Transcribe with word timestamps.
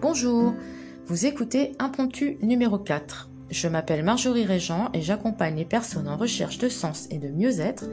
Bonjour, 0.00 0.54
vous 1.06 1.26
écoutez 1.26 1.72
Impromptu 1.80 2.38
numéro 2.40 2.78
4. 2.78 3.30
Je 3.50 3.66
m'appelle 3.66 4.04
Marjorie 4.04 4.44
Régent 4.44 4.90
et 4.94 5.00
j'accompagne 5.00 5.56
les 5.56 5.64
personnes 5.64 6.06
en 6.06 6.16
recherche 6.16 6.58
de 6.58 6.68
sens 6.68 7.08
et 7.10 7.18
de 7.18 7.26
mieux-être 7.26 7.86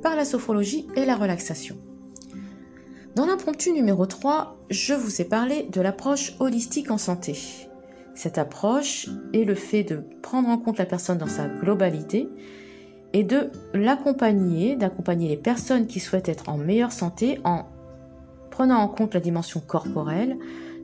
par 0.00 0.14
la 0.14 0.24
sophrologie 0.24 0.86
et 0.94 1.04
la 1.04 1.16
relaxation. 1.16 1.76
Dans 3.16 3.26
l'impromptu 3.26 3.72
numéro 3.72 4.06
3, 4.06 4.58
je 4.70 4.94
vous 4.94 5.20
ai 5.20 5.24
parlé 5.24 5.66
de 5.72 5.80
l'approche 5.80 6.36
holistique 6.38 6.92
en 6.92 6.98
santé. 6.98 7.36
Cette 8.14 8.38
approche 8.38 9.08
est 9.32 9.44
le 9.44 9.56
fait 9.56 9.82
de 9.82 10.04
prendre 10.22 10.48
en 10.48 10.58
compte 10.58 10.78
la 10.78 10.86
personne 10.86 11.18
dans 11.18 11.26
sa 11.26 11.48
globalité 11.48 12.28
et 13.12 13.24
de 13.24 13.50
l'accompagner, 13.74 14.76
d'accompagner 14.76 15.28
les 15.28 15.36
personnes 15.36 15.88
qui 15.88 15.98
souhaitent 15.98 16.28
être 16.28 16.48
en 16.48 16.58
meilleure 16.58 16.92
santé 16.92 17.40
en 17.42 17.66
prenant 18.50 18.78
en 18.78 18.88
compte 18.88 19.14
la 19.14 19.20
dimension 19.20 19.58
corporelle, 19.58 20.36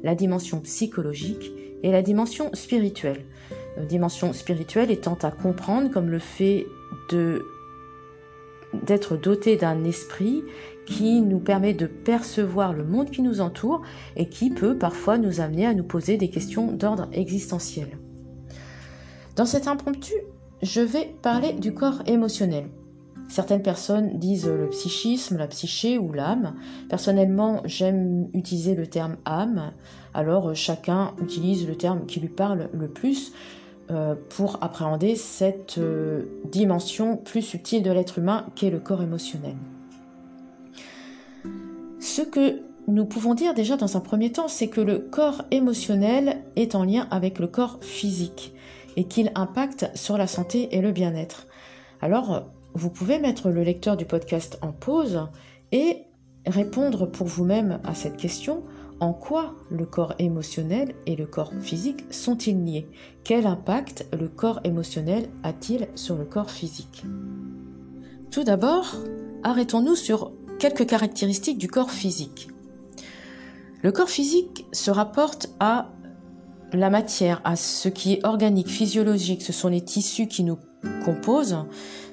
la 0.02 0.14
dimension 0.14 0.60
psychologique 0.60 1.52
et 1.82 1.91
la 1.91 2.02
dimension 2.02 2.50
spirituelle. 2.54 3.24
La 3.77 3.84
dimension 3.84 4.32
spirituelle 4.32 4.91
étant 4.91 5.18
à 5.23 5.30
comprendre 5.30 5.91
comme 5.91 6.09
le 6.09 6.18
fait 6.18 6.66
d'être 8.82 9.16
doté 9.16 9.56
d'un 9.56 9.84
esprit 9.84 10.42
qui 10.87 11.20
nous 11.20 11.40
permet 11.40 11.74
de 11.74 11.87
percevoir 11.87 12.73
le 12.73 12.84
monde 12.84 13.10
qui 13.10 13.23
nous 13.23 13.40
entoure 13.40 13.82
et 14.16 14.28
qui 14.28 14.51
peut 14.51 14.77
parfois 14.77 15.18
nous 15.18 15.40
amener 15.40 15.66
à 15.66 15.74
nous 15.74 15.84
poser 15.84 16.16
des 16.16 16.30
questions 16.30 16.73
d'ordre 16.73 17.09
existentiel. 17.12 17.98
Dans 19.34 19.46
cet 19.46 19.68
impromptu, 19.68 20.15
je 20.62 20.80
vais 20.80 21.15
parler 21.23 21.52
du 21.52 21.74
corps 21.74 22.02
émotionnel. 22.06 22.66
Certaines 23.29 23.62
personnes 23.62 24.19
disent 24.19 24.47
le 24.47 24.69
psychisme, 24.71 25.37
la 25.37 25.48
psyché 25.48 25.98
ou 25.98 26.12
l'âme. 26.12 26.55
Personnellement, 26.89 27.61
j'aime 27.65 28.29
utiliser 28.35 28.75
le 28.75 28.87
terme 28.87 29.16
âme, 29.25 29.73
alors 30.15 30.55
chacun 30.55 31.13
utilise 31.21 31.66
le 31.66 31.77
terme 31.77 32.07
qui 32.07 32.21
lui 32.21 32.29
parle 32.29 32.68
le 32.73 32.88
plus 32.88 33.33
euh, 33.91 34.15
pour 34.30 34.59
appréhender 34.63 35.15
cette 35.15 35.79
euh, 35.79 36.24
dimension 36.51 37.16
plus 37.16 37.43
subtile 37.43 37.83
de 37.83 37.91
l'être 37.91 38.18
humain 38.18 38.46
qu'est 38.55 38.71
le 38.71 38.80
corps 38.80 39.02
émotionnel. 39.02 39.55
Ce 42.01 42.23
que 42.23 42.63
nous 42.88 43.05
pouvons 43.05 43.35
dire 43.35 43.55
déjà 43.55 43.77
dans 43.77 43.96
un 43.96 44.01
premier 44.01 44.33
temps, 44.33 44.49
c'est 44.49 44.68
que 44.68 44.80
le 44.80 44.99
corps 44.99 45.43
émotionnel 45.51 46.43
est 46.57 46.74
en 46.74 46.85
lien 46.85 47.07
avec 47.11 47.38
le 47.38 47.46
corps 47.46 47.79
physique 47.80 48.55
et 48.96 49.05
qu'il 49.05 49.30
impacte 49.35 49.90
sur 49.95 50.16
la 50.16 50.27
santé 50.27 50.74
et 50.74 50.80
le 50.80 50.93
bien-être. 50.93 51.46
Alors, 52.01 52.46
vous 52.77 52.91
pouvez 52.91 53.19
mettre 53.19 53.49
le 53.49 53.63
lecteur 53.63 53.96
du 53.96 54.05
podcast 54.05 54.59
en 54.63 54.73
pause 54.73 55.29
et 55.73 56.05
répondre 56.46 57.07
pour 57.07 57.27
vous-même 57.27 57.80
à 57.85 57.95
cette 57.95 58.16
question 58.16 58.63
en 59.01 59.13
quoi 59.13 59.55
le 59.71 59.85
corps 59.85 60.15
émotionnel 60.18 60.95
et 61.07 61.16
le 61.16 61.27
corps 61.27 61.52
physique 61.60 62.05
sont-ils 62.10 62.65
liés? 62.65 62.87
Quel 63.24 63.46
impact 63.46 64.06
le 64.19 64.28
corps 64.28 64.60
émotionnel 64.65 65.28
a-t-il 65.43 65.88
sur 65.94 66.16
le 66.16 66.25
corps 66.25 66.50
physique? 66.50 67.05
Tout 68.31 68.44
d'abord, 68.44 68.94
arrêtons-nous 69.43 69.97
sur 69.97 70.33
quelques 70.59 70.87
caractéristiques 70.87 71.59
du 71.59 71.69
corps 71.69 71.91
physique. 71.91 72.49
Le 73.83 73.93
corps 73.93 74.09
physique 74.09 74.66
se 74.72 74.91
rapporte 74.91 75.50
à 75.61 75.93
la 76.72 76.91
matière, 76.91 77.41
à 77.44 77.56
ce 77.56 77.88
qui 77.88 78.15
est 78.15 78.27
organique, 78.27 78.69
physiologique, 78.69 79.43
ce 79.43 79.53
sont 79.53 79.69
les 79.69 79.83
tissus 79.83 80.27
qui 80.27 80.43
nous 80.43 80.59
composent, 81.04 81.56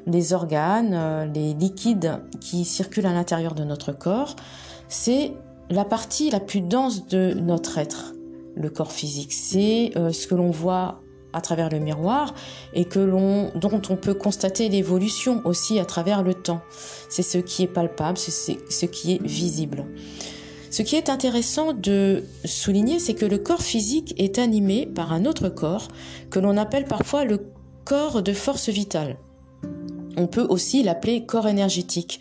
les 0.05 0.33
organes, 0.33 0.93
euh, 0.93 1.25
les 1.25 1.53
liquides 1.53 2.19
qui 2.39 2.65
circulent 2.65 3.05
à 3.05 3.13
l'intérieur 3.13 3.55
de 3.55 3.63
notre 3.63 3.91
corps. 3.91 4.35
C'est 4.87 5.33
la 5.69 5.85
partie 5.85 6.29
la 6.29 6.39
plus 6.39 6.61
dense 6.61 7.07
de 7.07 7.33
notre 7.33 7.77
être, 7.77 8.13
le 8.55 8.69
corps 8.69 8.91
physique. 8.91 9.33
C'est 9.33 9.91
euh, 9.95 10.11
ce 10.11 10.27
que 10.27 10.35
l'on 10.35 10.51
voit 10.51 11.01
à 11.33 11.41
travers 11.41 11.69
le 11.69 11.79
miroir 11.79 12.35
et 12.73 12.85
dont 12.85 13.81
on 13.89 13.95
peut 13.95 14.13
constater 14.13 14.69
l'évolution 14.69 15.41
aussi 15.45 15.79
à 15.79 15.85
travers 15.85 16.21
le 16.21 16.35
temps. 16.35 16.61
C'est 17.09 17.23
ce 17.23 17.39
qui 17.39 17.63
est 17.63 17.67
palpable, 17.67 18.19
c'est 18.19 18.59
ce 18.69 18.85
qui 18.85 19.13
est 19.13 19.21
visible. 19.23 19.85
Ce 20.69 20.81
qui 20.81 20.95
est 20.95 21.09
intéressant 21.09 21.73
de 21.73 22.23
souligner, 22.45 22.99
c'est 22.99 23.13
que 23.13 23.25
le 23.25 23.37
corps 23.37 23.61
physique 23.61 24.13
est 24.17 24.39
animé 24.39 24.85
par 24.85 25.11
un 25.11 25.25
autre 25.25 25.49
corps 25.49 25.87
que 26.29 26.39
l'on 26.39 26.57
appelle 26.57 26.85
parfois 26.85 27.25
le 27.25 27.39
corps 27.83 28.21
de 28.21 28.33
force 28.33 28.69
vitale. 28.69 29.17
On 30.17 30.27
peut 30.27 30.45
aussi 30.47 30.83
l'appeler 30.83 31.25
corps 31.25 31.47
énergétique. 31.47 32.19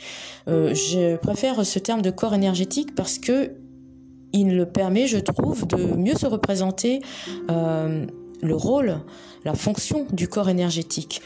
Euh, 0.48 0.74
je 0.74 1.16
préfère 1.16 1.64
ce 1.64 1.78
terme 1.78 2.02
de 2.02 2.10
corps 2.10 2.34
énergétique 2.34 2.94
parce 2.94 3.18
que 3.18 3.52
il 4.32 4.56
le 4.56 4.64
permet, 4.64 5.06
je 5.06 5.18
trouve, 5.18 5.66
de 5.66 5.76
mieux 5.76 6.14
se 6.14 6.24
représenter 6.24 7.00
euh, 7.50 8.06
le 8.42 8.56
rôle, 8.56 9.00
la 9.44 9.54
fonction 9.54 10.06
du 10.10 10.26
corps 10.26 10.48
énergétique. 10.48 11.20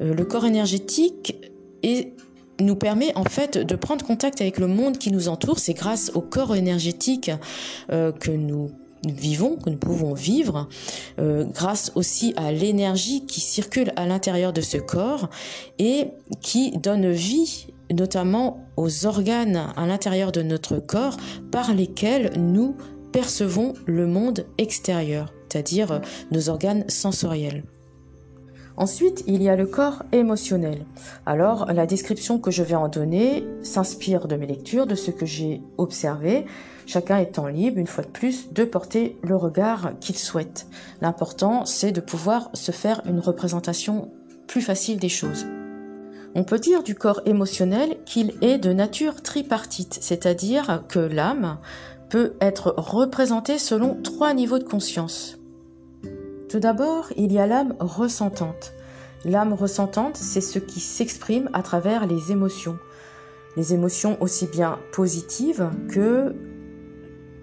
Euh, 0.00 0.14
le 0.14 0.24
corps 0.24 0.44
énergétique 0.44 1.36
nous 2.60 2.76
permet 2.76 3.12
en 3.16 3.24
fait 3.24 3.58
de 3.58 3.74
prendre 3.74 4.04
contact 4.06 4.40
avec 4.40 4.58
le 4.58 4.68
monde 4.68 4.96
qui 4.96 5.10
nous 5.10 5.26
entoure. 5.26 5.58
C'est 5.58 5.74
grâce 5.74 6.12
au 6.14 6.20
corps 6.20 6.54
énergétique 6.54 7.32
que 7.88 8.30
nous 8.30 8.70
vivons, 9.06 9.56
que 9.56 9.70
nous 9.70 9.76
pouvons 9.76 10.14
vivre, 10.14 10.68
euh, 11.18 11.44
grâce 11.44 11.92
aussi 11.94 12.34
à 12.36 12.52
l'énergie 12.52 13.26
qui 13.26 13.40
circule 13.40 13.92
à 13.96 14.06
l'intérieur 14.06 14.52
de 14.52 14.60
ce 14.60 14.78
corps 14.78 15.28
et 15.78 16.08
qui 16.40 16.72
donne 16.78 17.10
vie 17.10 17.66
notamment 17.92 18.64
aux 18.76 19.06
organes 19.06 19.72
à 19.76 19.86
l'intérieur 19.86 20.32
de 20.32 20.42
notre 20.42 20.78
corps 20.78 21.16
par 21.50 21.74
lesquels 21.74 22.32
nous 22.38 22.76
percevons 23.12 23.74
le 23.86 24.06
monde 24.06 24.46
extérieur, 24.56 25.32
c'est-à-dire 25.48 26.00
nos 26.30 26.48
organes 26.48 26.88
sensoriels. 26.88 27.64
Ensuite, 28.76 29.24
il 29.26 29.42
y 29.42 29.48
a 29.48 29.56
le 29.56 29.66
corps 29.66 30.02
émotionnel. 30.12 30.84
Alors, 31.26 31.66
la 31.72 31.86
description 31.86 32.38
que 32.38 32.50
je 32.50 32.62
vais 32.62 32.74
en 32.74 32.88
donner 32.88 33.44
s'inspire 33.62 34.26
de 34.26 34.36
mes 34.36 34.46
lectures, 34.46 34.86
de 34.86 34.94
ce 34.94 35.10
que 35.10 35.26
j'ai 35.26 35.60
observé, 35.76 36.46
chacun 36.86 37.18
étant 37.18 37.46
libre, 37.46 37.78
une 37.78 37.86
fois 37.86 38.04
de 38.04 38.08
plus, 38.08 38.52
de 38.52 38.64
porter 38.64 39.18
le 39.22 39.36
regard 39.36 39.92
qu'il 40.00 40.16
souhaite. 40.16 40.66
L'important, 41.00 41.66
c'est 41.66 41.92
de 41.92 42.00
pouvoir 42.00 42.50
se 42.54 42.72
faire 42.72 43.02
une 43.06 43.20
représentation 43.20 44.10
plus 44.46 44.62
facile 44.62 44.98
des 44.98 45.08
choses. 45.08 45.46
On 46.34 46.44
peut 46.44 46.58
dire 46.58 46.82
du 46.82 46.94
corps 46.94 47.20
émotionnel 47.26 47.98
qu'il 48.06 48.32
est 48.40 48.56
de 48.56 48.72
nature 48.72 49.22
tripartite, 49.22 49.98
c'est-à-dire 50.00 50.84
que 50.88 50.98
l'âme 50.98 51.58
peut 52.08 52.34
être 52.40 52.74
représentée 52.78 53.58
selon 53.58 54.00
trois 54.02 54.32
niveaux 54.32 54.58
de 54.58 54.64
conscience. 54.64 55.38
Tout 56.52 56.60
d'abord, 56.60 57.06
il 57.16 57.32
y 57.32 57.38
a 57.38 57.46
l'âme 57.46 57.74
ressentante. 57.80 58.74
L'âme 59.24 59.54
ressentante, 59.54 60.18
c'est 60.18 60.42
ce 60.42 60.58
qui 60.58 60.80
s'exprime 60.80 61.48
à 61.54 61.62
travers 61.62 62.06
les 62.06 62.30
émotions. 62.30 62.76
Les 63.56 63.72
émotions 63.72 64.18
aussi 64.20 64.46
bien 64.48 64.78
positives 64.92 65.70
que 65.88 66.36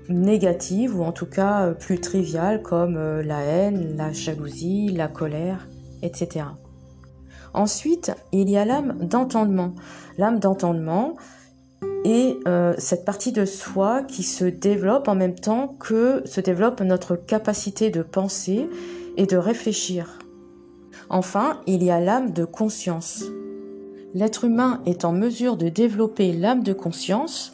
négatives 0.09 0.95
ou 0.95 1.03
en 1.03 1.11
tout 1.11 1.25
cas 1.25 1.63
euh, 1.63 1.73
plus 1.73 1.99
triviales 1.99 2.61
comme 2.61 2.97
euh, 2.97 3.23
la 3.23 3.41
haine, 3.41 3.97
la 3.97 4.11
jalousie, 4.11 4.89
la 4.89 5.07
colère, 5.07 5.67
etc. 6.03 6.45
Ensuite, 7.55 8.11
il 8.31 8.47
y 8.47 8.57
a 8.57 8.65
l'âme 8.65 8.95
d'entendement. 9.01 9.73
L'âme 10.19 10.37
d'entendement 10.37 11.15
est 12.05 12.37
euh, 12.47 12.75
cette 12.77 13.05
partie 13.05 13.31
de 13.31 13.45
soi 13.45 14.03
qui 14.03 14.21
se 14.21 14.45
développe 14.45 15.07
en 15.07 15.15
même 15.15 15.33
temps 15.33 15.75
que 15.79 16.21
se 16.25 16.41
développe 16.41 16.81
notre 16.81 17.15
capacité 17.15 17.89
de 17.89 18.03
penser 18.03 18.69
et 19.17 19.25
de 19.25 19.37
réfléchir. 19.37 20.19
Enfin, 21.09 21.61
il 21.67 21.83
y 21.83 21.91
a 21.91 21.99
l'âme 21.99 22.33
de 22.33 22.45
conscience. 22.45 23.23
L'être 24.13 24.45
humain 24.45 24.81
est 24.85 25.05
en 25.05 25.11
mesure 25.11 25.57
de 25.57 25.69
développer 25.69 26.33
l'âme 26.33 26.63
de 26.63 26.73
conscience 26.73 27.53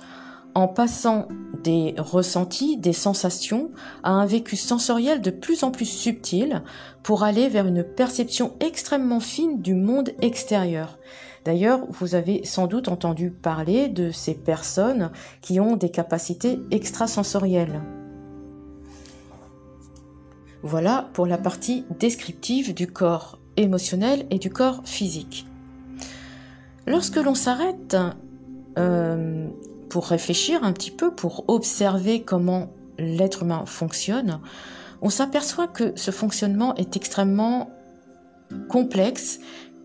en 0.53 0.69
passant 0.69 1.27
des 1.63 1.95
ressentis, 1.97 2.77
des 2.77 2.93
sensations, 2.93 3.71
à 4.03 4.11
un 4.11 4.25
vécu 4.25 4.55
sensoriel 4.55 5.21
de 5.21 5.31
plus 5.31 5.63
en 5.63 5.71
plus 5.71 5.85
subtil 5.85 6.63
pour 7.03 7.23
aller 7.23 7.49
vers 7.49 7.67
une 7.67 7.83
perception 7.83 8.53
extrêmement 8.61 9.19
fine 9.19 9.61
du 9.61 9.73
monde 9.73 10.11
extérieur. 10.21 10.97
D'ailleurs, 11.43 11.81
vous 11.89 12.15
avez 12.15 12.45
sans 12.45 12.67
doute 12.67 12.87
entendu 12.87 13.31
parler 13.31 13.89
de 13.89 14.11
ces 14.11 14.33
personnes 14.33 15.11
qui 15.41 15.59
ont 15.59 15.75
des 15.75 15.89
capacités 15.89 16.59
extrasensorielles. 16.71 17.81
Voilà 20.67 21.07
pour 21.13 21.27
la 21.27 21.37
partie 21.37 21.85
descriptive 21.99 22.73
du 22.73 22.87
corps 22.87 23.37
émotionnel 23.55 24.25
et 24.31 24.39
du 24.39 24.49
corps 24.49 24.81
physique. 24.83 25.45
Lorsque 26.87 27.17
l'on 27.17 27.35
s'arrête 27.35 27.95
euh, 28.79 29.47
pour 29.89 30.07
réfléchir 30.07 30.63
un 30.63 30.73
petit 30.73 30.89
peu, 30.89 31.13
pour 31.13 31.45
observer 31.49 32.23
comment 32.23 32.73
l'être 32.97 33.43
humain 33.43 33.67
fonctionne, 33.67 34.39
on 35.03 35.11
s'aperçoit 35.11 35.67
que 35.67 35.93
ce 35.95 36.09
fonctionnement 36.09 36.73
est 36.77 36.95
extrêmement 36.95 37.69
complexe, 38.67 39.41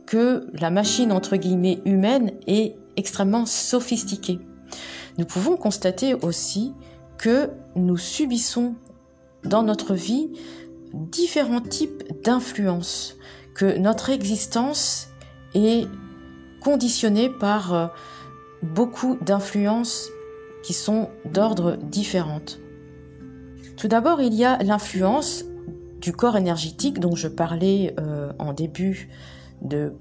que 0.06 0.46
la 0.54 0.70
machine 0.70 1.12
entre 1.12 1.36
guillemets 1.36 1.82
humaine 1.84 2.32
est 2.46 2.74
extrêmement 2.96 3.44
sophistiquée. 3.44 4.38
Nous 5.18 5.26
pouvons 5.26 5.58
constater 5.58 6.14
aussi 6.14 6.72
que 7.18 7.50
nous 7.76 7.98
subissons 7.98 8.76
dans 9.44 9.62
notre 9.62 9.94
vie 9.94 10.30
différents 10.92 11.60
types 11.60 12.22
d'influences, 12.22 13.16
que 13.54 13.78
notre 13.78 14.10
existence 14.10 15.08
est 15.54 15.86
conditionnée 16.60 17.28
par 17.28 17.74
euh, 17.74 17.86
beaucoup 18.62 19.16
d'influences 19.22 20.08
qui 20.62 20.72
sont 20.72 21.10
d'ordre 21.24 21.76
différentes. 21.76 22.60
Tout 23.76 23.88
d'abord, 23.88 24.20
il 24.20 24.34
y 24.34 24.44
a 24.44 24.58
l'influence 24.62 25.44
du 26.00 26.12
corps 26.12 26.36
énergétique 26.36 27.00
dont 27.00 27.16
je 27.16 27.28
parlais 27.28 27.94
euh, 27.98 28.32
en 28.38 28.52
début 28.52 29.08
de 29.62 29.94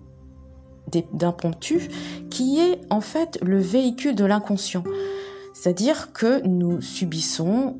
d'impromptu, 1.13 1.87
qui 2.31 2.59
est 2.59 2.81
en 2.89 2.99
fait 2.99 3.37
le 3.43 3.59
véhicule 3.59 4.15
de 4.15 4.25
l'inconscient. 4.25 4.83
C'est-à-dire 5.53 6.13
que 6.13 6.41
nous 6.47 6.81
subissons 6.81 7.79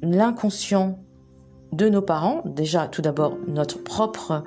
l'inconscient 0.00 1.00
de 1.76 1.88
nos 1.88 2.02
parents, 2.02 2.42
déjà 2.44 2.88
tout 2.88 3.02
d'abord 3.02 3.36
notre 3.46 3.82
propre 3.82 4.44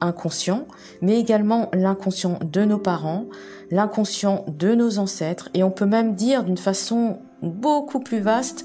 inconscient, 0.00 0.66
mais 1.00 1.18
également 1.18 1.68
l'inconscient 1.72 2.38
de 2.42 2.64
nos 2.64 2.78
parents, 2.78 3.26
l'inconscient 3.70 4.44
de 4.48 4.74
nos 4.74 4.98
ancêtres, 4.98 5.48
et 5.54 5.62
on 5.62 5.70
peut 5.70 5.86
même 5.86 6.14
dire 6.14 6.44
d'une 6.44 6.58
façon 6.58 7.18
beaucoup 7.42 8.00
plus 8.00 8.20
vaste 8.20 8.64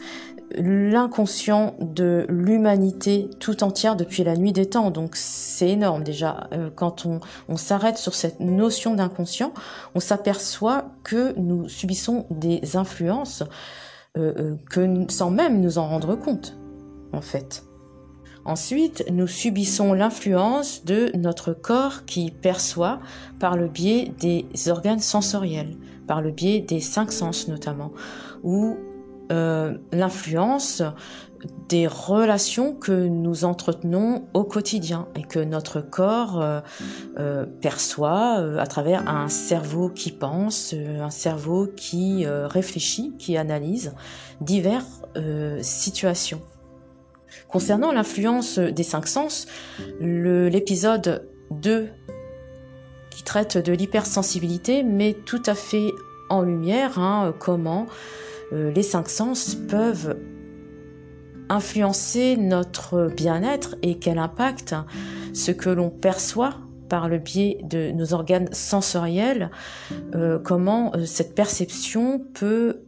l'inconscient 0.56 1.76
de 1.80 2.26
l'humanité 2.28 3.30
tout 3.40 3.64
entière 3.64 3.96
depuis 3.96 4.24
la 4.24 4.36
nuit 4.36 4.52
des 4.52 4.66
temps. 4.66 4.92
Donc 4.92 5.16
c'est 5.16 5.70
énorme 5.70 6.04
déjà. 6.04 6.50
Euh, 6.52 6.70
quand 6.76 7.06
on, 7.06 7.20
on 7.48 7.56
s'arrête 7.56 7.98
sur 7.98 8.14
cette 8.14 8.40
notion 8.40 8.94
d'inconscient, 8.94 9.54
on 9.96 10.00
s'aperçoit 10.00 10.92
que 11.04 11.34
nous 11.38 11.70
subissons 11.70 12.26
des 12.30 12.76
influences 12.76 13.44
euh, 14.18 14.34
euh, 14.38 14.56
que 14.70 15.06
sans 15.10 15.32
même 15.32 15.62
nous 15.62 15.78
en 15.78 15.88
rendre 15.88 16.16
compte, 16.16 16.58
en 17.14 17.22
fait. 17.22 17.64
Ensuite, 18.46 19.06
nous 19.12 19.28
subissons 19.28 19.94
l'influence 19.94 20.84
de 20.84 21.12
notre 21.16 21.54
corps 21.54 22.06
qui 22.06 22.32
perçoit 22.32 23.00
par 23.40 23.56
le 23.56 23.68
biais 23.68 24.14
des 24.20 24.48
organes 24.70 25.00
sensoriels, 25.00 25.78
par 26.08 26.22
le 26.22 26.32
biais 26.32 26.60
des 26.60 26.80
cinq 26.80 27.12
sens 27.12 27.48
notamment, 27.48 27.92
ou 28.44 28.78
euh, 29.32 29.78
l'influence 29.94 30.84
des 31.70 31.88
relations 31.88 32.76
que 32.76 32.92
nous 32.92 33.46
entretenons 33.46 34.26
au 34.34 34.44
quotidien 34.44 35.08
et 35.16 35.24
que 35.24 35.40
notre 35.40 35.80
corps 35.80 36.42
euh, 36.42 36.60
euh, 37.18 37.46
perçoit 37.62 38.36
à 38.60 38.68
travers 38.68 39.08
un 39.08 39.30
cerveau 39.30 39.90
qui 39.90 40.12
pense, 40.12 40.74
un 40.74 41.10
cerveau 41.10 41.68
qui 41.68 42.26
réfléchit, 42.28 43.14
qui 43.18 43.38
analyse 43.38 43.94
diverses 44.42 45.02
situations. 45.62 46.42
Concernant 47.48 47.92
l'influence 47.92 48.60
des 48.60 48.84
cinq 48.84 49.08
sens, 49.08 49.48
l'épisode 50.00 51.28
2 51.52 51.90
qui 53.10 53.24
traite 53.24 53.58
de 53.58 53.74
l'hypersensibilité 53.74 54.84
met 54.84 55.14
tout 55.14 55.44
à 55.46 55.54
fait 55.54 55.92
en 56.30 56.42
lumière 56.42 56.98
hein, 56.98 57.34
comment 57.40 57.88
euh, 58.54 58.72
les 58.72 58.84
cinq 58.84 59.10
sens 59.10 59.56
peuvent 59.56 60.18
influencer 61.50 62.38
notre 62.38 63.10
bien-être 63.16 63.76
et 63.82 64.00
quel 64.00 64.18
impact 64.18 64.74
ce 65.34 65.52
que 65.52 65.70
l'on 65.70 65.90
perçoit 65.90 66.56
par 66.88 67.08
le 67.08 67.20
biais 67.20 67.58
de 67.64 67.92
nos 67.92 68.14
organes 68.14 68.50
sensoriels, 68.52 69.50
euh, 70.14 70.40
comment 70.40 70.94
euh, 70.96 71.06
cette 71.06 71.36
perception 71.36 72.20
peut 72.34 72.82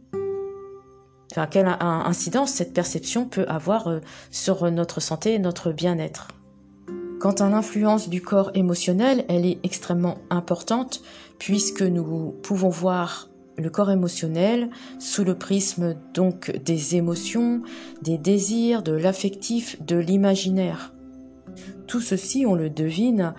quelle 1.50 1.76
incidence 1.80 2.52
cette 2.52 2.72
perception 2.72 3.26
peut 3.26 3.46
avoir 3.48 3.88
euh, 3.88 4.00
sur 4.30 4.70
notre 4.70 5.00
santé 5.00 5.34
et 5.34 5.38
notre 5.38 5.72
bien-être? 5.72 6.28
Quant 7.20 7.32
à 7.32 7.48
l'influence 7.48 8.08
du 8.08 8.22
corps 8.22 8.50
émotionnel, 8.54 9.24
elle 9.28 9.46
est 9.46 9.58
extrêmement 9.62 10.18
importante 10.30 11.02
puisque 11.38 11.82
nous 11.82 12.34
pouvons 12.42 12.68
voir 12.68 13.28
le 13.56 13.70
corps 13.70 13.90
émotionnel 13.90 14.68
sous 14.98 15.24
le 15.24 15.36
prisme 15.36 15.94
donc 16.12 16.50
des 16.64 16.96
émotions, 16.96 17.62
des 18.02 18.18
désirs, 18.18 18.82
de 18.82 18.92
l'affectif, 18.92 19.80
de 19.82 19.96
l'imaginaire. 19.96 20.92
Tout 21.86 22.00
ceci, 22.00 22.44
on 22.46 22.54
le 22.54 22.68
devine, 22.68 23.34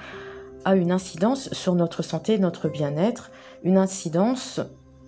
a 0.64 0.76
une 0.76 0.92
incidence 0.92 1.54
sur 1.54 1.76
notre 1.76 2.02
santé, 2.02 2.40
notre 2.40 2.70
bien-être, 2.70 3.32
une 3.64 3.78
incidence 3.78 4.62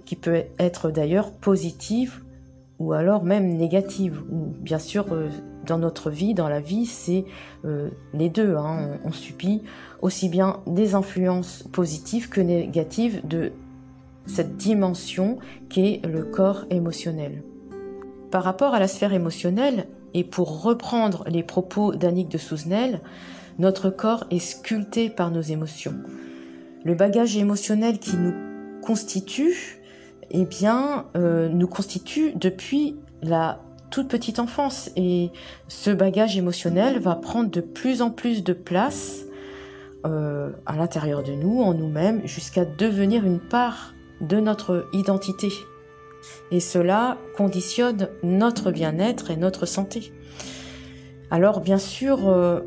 qui 0.05 0.15
peut 0.15 0.43
être 0.59 0.91
d'ailleurs 0.91 1.31
positive 1.31 2.21
ou 2.79 2.93
alors 2.93 3.23
même 3.23 3.55
négative. 3.55 4.21
Bien 4.29 4.79
sûr, 4.79 5.05
euh, 5.11 5.29
dans 5.65 5.77
notre 5.77 6.09
vie, 6.09 6.33
dans 6.33 6.49
la 6.49 6.59
vie, 6.59 6.85
c'est 6.85 7.25
euh, 7.65 7.89
les 8.13 8.29
deux. 8.29 8.55
Hein. 8.55 8.99
On, 9.03 9.11
subit 9.11 9.63
aussi 10.01 10.29
bien 10.29 10.59
des 10.67 10.95
influences 10.95 11.63
positives 11.71 12.29
que 12.29 12.41
négatives 12.41 13.25
de 13.27 13.51
cette 14.25 14.57
dimension 14.57 15.39
qu'est 15.69 16.01
le 16.07 16.23
corps 16.23 16.65
émotionnel. 16.69 17.43
Par 18.31 18.43
rapport 18.43 18.73
à 18.73 18.79
la 18.79 18.87
sphère 18.87 19.13
émotionnelle, 19.13 19.87
et 20.13 20.23
pour 20.23 20.63
reprendre 20.63 21.23
les 21.27 21.43
propos 21.43 21.93
d'Annick 21.93 22.29
de 22.29 22.37
Souzenel, 22.37 23.01
notre 23.59 23.89
corps 23.89 24.25
est 24.31 24.39
sculpté 24.39 25.09
par 25.09 25.31
nos 25.31 25.41
émotions. 25.41 25.95
Le 26.83 26.95
bagage 26.95 27.37
émotionnel 27.37 27.99
qui 27.99 28.15
nous 28.15 28.33
constitue 28.81 29.79
eh 30.31 30.45
bien, 30.45 31.05
euh, 31.15 31.49
nous 31.49 31.67
constitue 31.67 32.33
depuis 32.35 32.95
la 33.21 33.61
toute 33.89 34.07
petite 34.07 34.39
enfance. 34.39 34.91
Et 34.95 35.31
ce 35.67 35.89
bagage 35.89 36.37
émotionnel 36.37 36.99
va 36.99 37.15
prendre 37.15 37.49
de 37.49 37.61
plus 37.61 38.01
en 38.01 38.11
plus 38.11 38.43
de 38.43 38.53
place 38.53 39.25
euh, 40.05 40.51
à 40.65 40.75
l'intérieur 40.75 41.23
de 41.23 41.31
nous, 41.31 41.61
en 41.61 41.73
nous-mêmes, 41.73 42.25
jusqu'à 42.27 42.65
devenir 42.65 43.25
une 43.25 43.39
part 43.39 43.93
de 44.21 44.39
notre 44.39 44.87
identité. 44.93 45.49
Et 46.51 46.59
cela 46.59 47.17
conditionne 47.35 48.09
notre 48.23 48.71
bien-être 48.71 49.31
et 49.31 49.37
notre 49.37 49.65
santé. 49.65 50.11
Alors 51.29 51.61
bien 51.61 51.77
sûr, 51.77 52.27
euh, 52.27 52.61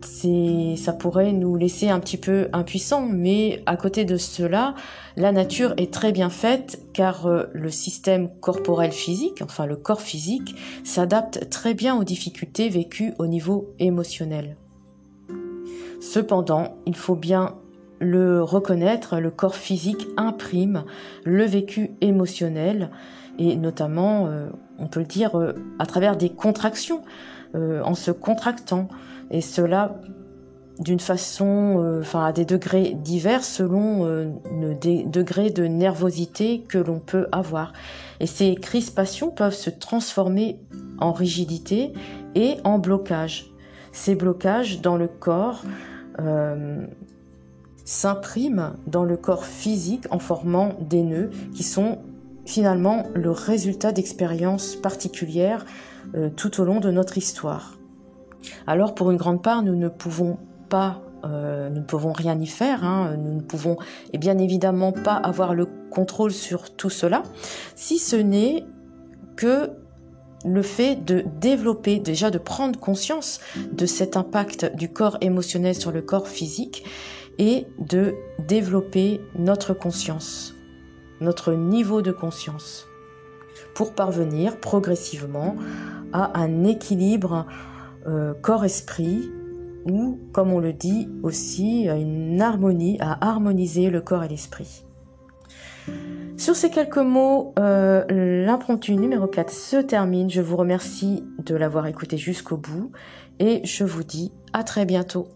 ça 0.00 0.92
pourrait 0.92 1.32
nous 1.32 1.56
laisser 1.56 1.90
un 1.90 2.00
petit 2.00 2.16
peu 2.16 2.48
impuissants, 2.52 3.06
mais 3.06 3.62
à 3.66 3.76
côté 3.76 4.04
de 4.04 4.16
cela, 4.16 4.74
la 5.16 5.32
nature 5.32 5.74
est 5.76 5.92
très 5.92 6.12
bien 6.12 6.30
faite 6.30 6.80
car 6.94 7.26
euh, 7.26 7.44
le 7.52 7.70
système 7.70 8.30
corporel 8.40 8.92
physique, 8.92 9.42
enfin 9.42 9.66
le 9.66 9.76
corps 9.76 10.00
physique, 10.00 10.54
s'adapte 10.84 11.50
très 11.50 11.74
bien 11.74 11.96
aux 11.96 12.04
difficultés 12.04 12.68
vécues 12.68 13.12
au 13.18 13.26
niveau 13.26 13.74
émotionnel. 13.78 14.56
Cependant, 16.00 16.78
il 16.86 16.96
faut 16.96 17.14
bien 17.14 17.56
le 18.00 18.42
reconnaître, 18.42 19.20
le 19.20 19.30
corps 19.30 19.54
physique 19.54 20.08
imprime 20.16 20.84
le 21.24 21.44
vécu 21.44 21.90
émotionnel 22.00 22.90
et 23.38 23.56
notamment, 23.56 24.26
euh, 24.26 24.48
on 24.78 24.86
peut 24.88 25.00
le 25.00 25.06
dire, 25.06 25.38
euh, 25.38 25.54
à 25.78 25.86
travers 25.86 26.16
des 26.16 26.30
contractions, 26.30 27.02
en 27.54 27.94
se 27.94 28.10
contractant, 28.10 28.88
et 29.30 29.40
cela 29.40 30.00
d'une 30.78 31.00
façon, 31.00 31.76
euh, 31.78 32.00
enfin 32.00 32.24
à 32.24 32.32
des 32.32 32.44
degrés 32.44 32.94
divers 32.94 33.44
selon 33.44 34.06
euh, 34.06 34.30
le 34.60 34.74
degré 35.04 35.50
de 35.50 35.64
nervosité 35.66 36.60
que 36.60 36.78
l'on 36.78 36.98
peut 36.98 37.28
avoir. 37.32 37.72
Et 38.20 38.26
ces 38.26 38.54
crispations 38.54 39.30
peuvent 39.30 39.54
se 39.54 39.70
transformer 39.70 40.58
en 40.98 41.12
rigidité 41.12 41.92
et 42.34 42.56
en 42.64 42.78
blocage. 42.78 43.50
Ces 43.92 44.14
blocages 44.14 44.80
dans 44.80 44.96
le 44.96 45.08
corps 45.08 45.62
euh, 46.20 46.86
s'impriment 47.84 48.74
dans 48.86 49.04
le 49.04 49.16
corps 49.16 49.44
physique 49.44 50.06
en 50.10 50.18
formant 50.18 50.70
des 50.80 51.02
nœuds 51.02 51.30
qui 51.54 51.62
sont 51.62 51.98
finalement 52.44 53.06
le 53.14 53.30
résultat 53.30 53.92
d'expériences 53.92 54.76
particulières 54.76 55.64
tout 56.36 56.60
au 56.60 56.64
long 56.64 56.80
de 56.80 56.90
notre 56.90 57.16
histoire. 57.16 57.78
Alors 58.66 58.94
pour 58.94 59.10
une 59.10 59.16
grande 59.16 59.42
part, 59.42 59.62
nous 59.62 59.76
ne 59.76 59.88
pouvons 59.88 60.38
pas 60.68 61.02
euh, 61.24 61.68
nous 61.68 61.80
ne 61.80 61.84
pouvons 61.84 62.12
rien 62.12 62.38
y 62.40 62.46
faire, 62.46 62.84
hein. 62.84 63.16
nous 63.16 63.34
ne 63.34 63.40
pouvons 63.40 63.76
et 64.12 64.18
bien 64.18 64.38
évidemment 64.38 64.90
pas 64.92 65.14
avoir 65.14 65.54
le 65.54 65.66
contrôle 65.90 66.32
sur 66.32 66.74
tout 66.74 66.90
cela, 66.90 67.22
si 67.76 67.98
ce 67.98 68.16
n'est 68.16 68.64
que 69.36 69.70
le 70.44 70.62
fait 70.62 70.96
de 70.96 71.24
développer, 71.40 72.00
déjà 72.00 72.30
de 72.30 72.38
prendre 72.38 72.78
conscience 72.78 73.40
de 73.72 73.86
cet 73.86 74.16
impact 74.16 74.74
du 74.74 74.88
corps 74.92 75.16
émotionnel 75.20 75.76
sur 75.76 75.92
le 75.92 76.02
corps 76.02 76.26
physique 76.26 76.84
et 77.38 77.66
de 77.78 78.14
développer 78.48 79.20
notre 79.38 79.74
conscience, 79.74 80.54
notre 81.22 81.52
niveau 81.52 82.02
de 82.02 82.12
conscience, 82.12 82.88
pour 83.74 83.94
parvenir 83.94 84.58
progressivement 84.58 85.56
à 86.12 86.38
un 86.38 86.64
équilibre 86.64 87.46
euh, 88.06 88.34
corps-esprit, 88.34 89.30
ou, 89.86 90.20
comme 90.32 90.52
on 90.52 90.60
le 90.60 90.72
dit 90.72 91.08
aussi, 91.22 91.88
une 91.88 92.40
harmonie, 92.40 92.98
à 93.00 93.26
harmoniser 93.26 93.90
le 93.90 94.00
corps 94.00 94.22
et 94.22 94.28
l'esprit. 94.28 94.84
Sur 96.36 96.56
ces 96.56 96.70
quelques 96.70 96.98
mots, 96.98 97.52
euh, 97.58 98.04
l'impromptu 98.44 98.96
numéro 98.96 99.26
4 99.26 99.50
se 99.50 99.76
termine. 99.76 100.30
Je 100.30 100.40
vous 100.40 100.56
remercie 100.56 101.24
de 101.38 101.54
l'avoir 101.54 101.86
écouté 101.86 102.16
jusqu'au 102.16 102.56
bout 102.56 102.90
et 103.38 103.60
je 103.64 103.84
vous 103.84 104.02
dis 104.02 104.32
à 104.52 104.64
très 104.64 104.84
bientôt. 104.84 105.28